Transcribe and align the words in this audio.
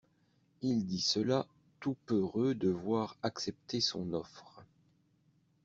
Il 0.63 0.87
dit 0.87 0.99
cela 0.99 1.45
tout 1.79 1.95
peureux 2.07 2.55
de 2.55 2.69
voir 2.69 3.17
acceptée 3.21 3.81
son 3.81 4.13
offre. 4.13 4.63